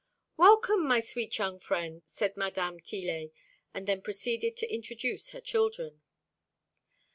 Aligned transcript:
"Welcome, 0.35 0.87
my 0.87 0.99
sweet 0.99 1.37
young 1.37 1.59
friend," 1.59 2.01
said 2.07 2.33
Mdme. 2.33 2.83
Tillet, 2.83 3.31
and 3.71 3.85
then 3.87 4.01
proceeded 4.01 4.57
to 4.57 4.73
introduce 4.73 5.29
her 5.29 5.41
children. 5.41 6.01